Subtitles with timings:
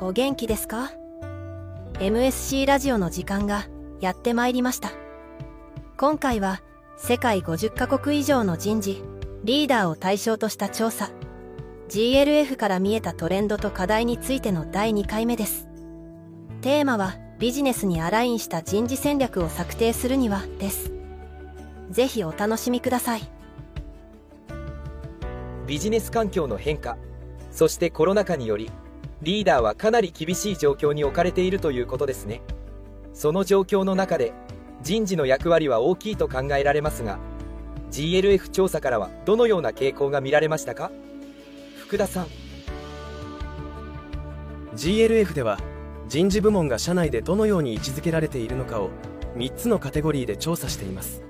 [0.00, 0.92] お元気ですか
[1.98, 3.66] ?MSC ラジオの時間が
[4.00, 4.92] やってまいりました。
[5.98, 6.62] 今回は
[6.96, 9.02] 世界50カ国以上の人事、
[9.44, 11.10] リーダーを対象とした調査、
[11.88, 15.68] GLF から見えたトレンドと課題についての第2回目です。
[16.60, 20.92] テーマはビジネスにアラインした人事戦略を策定するにはです。
[21.90, 23.22] ぜひお楽しみください。
[25.66, 26.96] ビジネス環境の変化、
[27.58, 28.70] そしてコロナ禍により
[29.20, 32.40] リーダーはかなり厳しい状況に置かれているということですね
[33.12, 34.32] その状況の中で
[34.82, 37.18] 人事の役割は大きいと考えられますが
[37.90, 40.92] GLF 調査からはどのような傾向が見られましたか？
[41.78, 42.26] 福田さん
[44.76, 45.58] GLF では
[46.08, 48.88] 人事部門が社内でどのように位置づけられているのかを
[49.36, 51.22] 3つのカテゴリーで調査しています。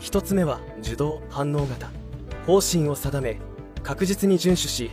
[0.00, 1.90] 1つ目は受動反応型。
[2.46, 3.38] 方針を定め
[3.82, 4.90] 確実に遵守し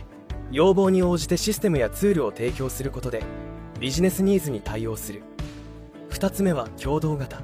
[0.50, 3.22] 要望に応じてシステムやツールを提供することで
[3.80, 5.22] ビジネスニーズに対応する。
[6.10, 7.40] 2つ目は共同型。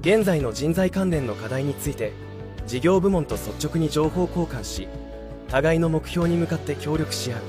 [0.00, 2.12] 現在の人材関連の課題について
[2.68, 4.86] 事業部門と率直に情報交換し
[5.48, 7.40] 互いの目標に向かって協力し合う。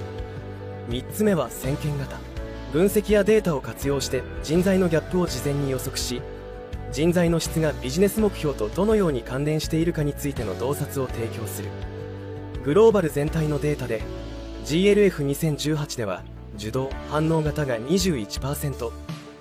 [0.89, 2.26] 3つ目は先見型。
[2.73, 6.21] 分析やデータを活用して人材のギャップを事前に予測し
[6.91, 11.69] 人材の質がビジネス目標とどのように関連しているかについての洞察を提供する。
[12.63, 14.01] グローバル全体のデータで
[14.65, 16.23] GLF2018 では
[16.55, 18.91] 受動反応型が21%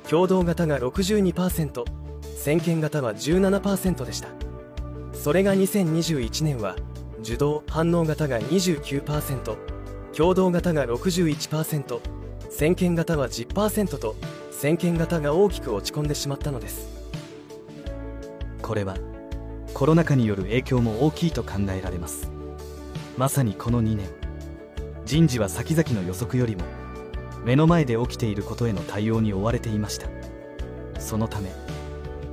[0.09, 1.85] 共同型が62%
[2.37, 4.29] 先見型は17%でした。
[5.13, 6.77] それが2021年は
[7.21, 9.57] 受動反応型が29%
[10.17, 12.16] 共同型が61%
[12.51, 14.17] 先見型は10%と
[14.51, 16.89] 先見型が大きく落ち込んでしまったのです。
[18.63, 18.97] これは
[19.75, 22.31] コロナ禍による影響も大きいと考えられます。
[23.17, 24.09] まさにこの2年
[25.05, 26.65] 人事は先々の予測よりも
[27.45, 30.09] 目の前で起きていることへの対応に追われていました。
[30.99, 31.51] そのため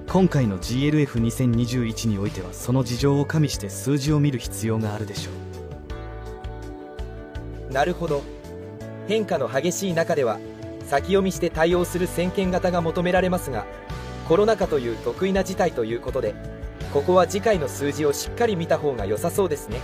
[0.08, 5.32] 今回の GLF2021 においてはその事情を加味して数字を見る必要があるでしょ
[7.70, 7.74] う。
[7.74, 8.22] なるほど。
[9.08, 10.40] 変化の激しい中では
[10.86, 13.66] 先読みして対応する先見型が求められますが
[14.28, 16.34] コロナ禍という得意な事態ということで
[16.94, 19.80] ここは次回の数字をしっかり見た方が良さそうですね。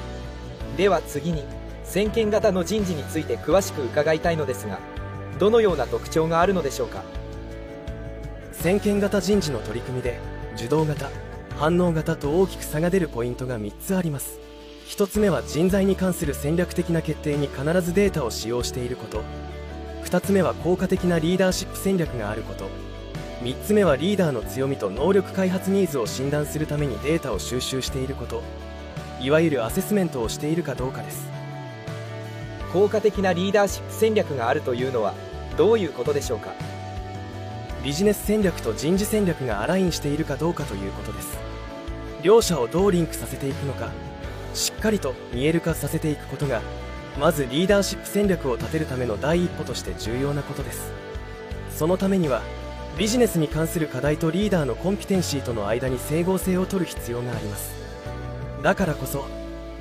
[0.78, 1.44] では次に
[1.84, 4.80] 先見型の人事について詳しく伺いたいのですが
[5.40, 7.04] どのような特徴があるのでしょうか？
[8.52, 10.20] 先見型人事の取り組みで
[10.56, 11.10] 受動型
[11.58, 14.40] 反応型と大きく差が出るポイントが3つあります。
[14.90, 19.22] 1つ目は人材に関する戦略的な決定に必ずデータを使用していること。
[20.04, 22.68] 2つ目は効果的なリーダーシップ戦略があること。
[23.44, 28.42] 3つ目はリーダーの強みと能力開発ニーズを診断するためにデータを収集していること。
[29.22, 31.30] いわゆるアセスメントをしているかどうかです。
[32.74, 35.14] 効果的なリーダーシップ戦略があるというのは
[35.56, 36.52] どういうことでしょうか？
[37.84, 41.38] ビジネス戦略と人事戦略がアラインしているかどうかということです。
[42.24, 43.92] 両者をどうリンクさせていくのか
[44.54, 46.62] しっかりと見える化させていくことが
[47.20, 50.92] まずリーダーシップ戦略を立てるための第一歩として重要なことです。
[51.76, 52.42] そのためには
[52.98, 57.74] ビジネスに関する課題とリーダーのコンピテンシーとの間に整合性を取る必要があります。
[58.62, 59.26] だからこそ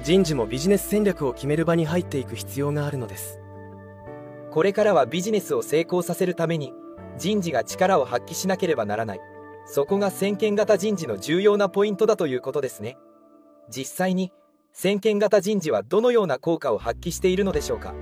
[0.05, 3.41] 人事もビジネス戦略を決める場に入っていく必要があるのです。
[4.51, 6.73] これからはビジネスを成功させるために
[7.19, 9.21] 人事が力を発揮しなければならない。
[9.67, 12.97] そこが先見型人事の重要なポイントだということですね。
[13.69, 14.33] 実際に
[14.73, 17.95] 先見型人事はどのような効果を発揮しているのでしょうか？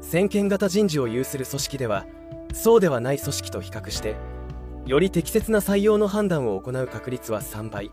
[0.00, 2.06] 先見型人事を有する組織では
[2.52, 4.16] そうではない組織と比較して
[4.86, 7.90] より適切な採用の判断を行う確率は3倍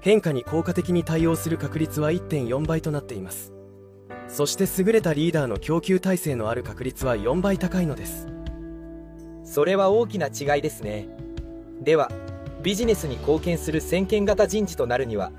[0.00, 3.52] 変化に効果的に対応する確率は1.4倍となっています。
[4.28, 8.28] そして優れたリーダーの供給体制のある確率は4倍高いのです。
[9.44, 11.08] それは大きな違いですね。
[11.82, 12.10] では
[12.62, 15.32] ビジネスに貢献する先見型人事となるには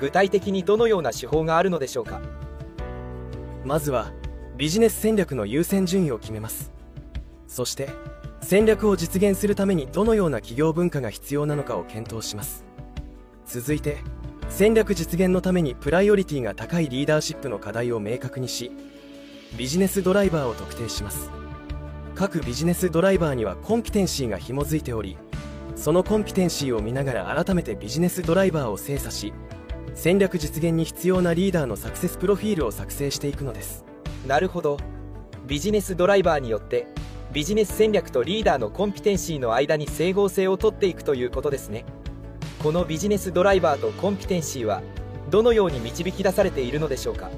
[0.00, 2.20] 具体的にどのような手法があるのでしょうか？
[3.64, 4.12] まずは
[4.56, 6.72] ビジネス戦略の優先順位を決めます。
[7.46, 7.88] そして
[8.40, 12.64] 戦略を実現するためにどのような企業文化が必要なのかを検討します。
[13.46, 13.98] 続いて
[14.50, 18.70] 戦略実現のためにプライオリティが高いリーダーシップの課題を明確にし
[19.56, 21.30] ビジネスドライバーを特定します。
[22.14, 25.16] 各ビジネスドライバーにはコンピテンシーが紐づいており
[25.74, 29.32] そのコンピテンシーを見ながら改めてビジネスドライバーを精査し
[29.94, 33.84] 戦略実現に必要なリーダーのサクセスプロフィールを作成していくのです。
[34.26, 34.76] なるほど。
[35.46, 36.86] ビジネスドライバーによって
[37.32, 41.84] ビジネス戦略とリーダーのコンピテンシーの間に整合性をとっていくということですね。
[42.62, 44.82] このビジネスドライバーとコンピテンシーは
[45.30, 47.30] どのように導き出されているのでしょうか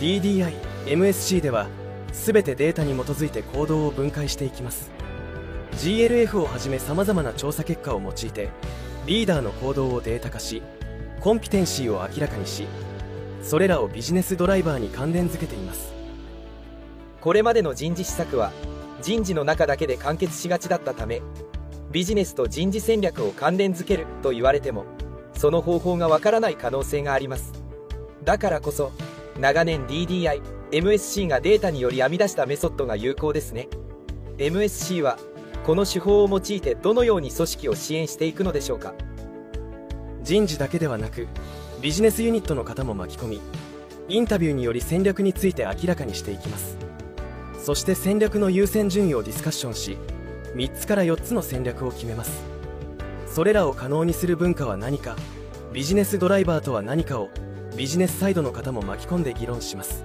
[0.00, 0.52] ？DDI、
[0.86, 1.68] MSC では
[2.12, 4.90] 全てデータに基づいて行動を分解していきます。
[5.72, 8.50] GLF をはじめさまざまな調査結果を用いて
[9.06, 10.62] リーダーの行動をデータ化し
[11.24, 12.66] コンピテンシーを明らかにし
[13.40, 15.94] それらをビジネスドライバーに関連づけています。
[17.22, 18.52] これまでの人事施策は
[19.00, 21.22] 人事の中だけで完結しがちだったため
[21.90, 24.84] ビジネスと人事戦略を関連づけると言われても
[25.32, 27.54] その方法がわからない可能性があります。
[28.22, 28.92] だからこそ
[29.40, 30.42] 長年 DDI、
[30.72, 33.68] MSC がデータにより編み出したメソッドが有効ですね。
[34.36, 35.18] MSC は
[35.64, 38.92] この手法を用いてどのように組織を支援していくのでしょうか。
[40.24, 41.28] 人事だけではなく
[41.82, 43.40] ビジネスユニットの方も巻き込み
[44.08, 46.76] インタビューにより戦略について明らかにしていきます。
[47.62, 49.96] そして戦略の優先順位をディスカッションし
[50.54, 52.42] 3つから4つの戦略を決めます。
[53.26, 55.16] それらを可能にする文化は何か
[55.72, 57.28] ビジネスドライバーとは何かを
[57.76, 60.04] ビジネスサイドの方も巻き込んで議論します。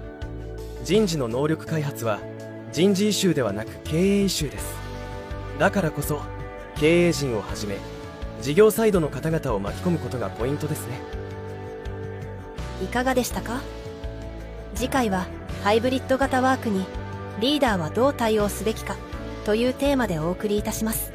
[0.83, 2.19] 人事の能力開発は
[2.74, 4.74] 人事イシューではなく経営イシューです。
[5.60, 6.21] だからこそ
[6.75, 7.77] 経営陣をはじめ
[8.41, 11.00] 事業サイドの方々を巻き込むことがポイントですね。
[12.83, 13.62] いかがでしたか？
[14.75, 15.27] 次回は
[15.63, 16.86] ハイブリッド型ワークに
[17.41, 18.95] リーダーはどう対応すべきか
[19.45, 21.12] というテーマでお送りいたします。